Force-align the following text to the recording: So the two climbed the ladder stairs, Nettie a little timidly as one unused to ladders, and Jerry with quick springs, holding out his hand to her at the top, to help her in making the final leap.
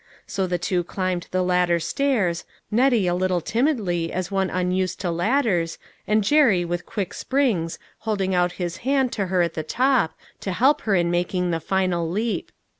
So 0.25 0.47
the 0.47 0.57
two 0.57 0.83
climbed 0.83 1.27
the 1.29 1.43
ladder 1.43 1.79
stairs, 1.79 2.43
Nettie 2.71 3.05
a 3.05 3.13
little 3.13 3.39
timidly 3.39 4.11
as 4.11 4.31
one 4.31 4.49
unused 4.49 4.99
to 5.01 5.11
ladders, 5.11 5.77
and 6.07 6.23
Jerry 6.23 6.65
with 6.65 6.87
quick 6.87 7.13
springs, 7.13 7.77
holding 7.99 8.33
out 8.33 8.53
his 8.53 8.77
hand 8.77 9.11
to 9.11 9.27
her 9.27 9.43
at 9.43 9.53
the 9.53 9.61
top, 9.61 10.15
to 10.39 10.53
help 10.53 10.81
her 10.89 10.95
in 10.95 11.11
making 11.11 11.51
the 11.51 11.59
final 11.59 12.09
leap. 12.09 12.51